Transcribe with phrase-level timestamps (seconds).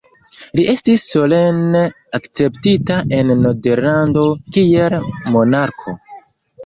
[0.59, 1.83] Li estis solene
[2.19, 4.25] akceptita en Nederlando
[4.57, 4.99] kiel
[5.37, 5.95] monarko.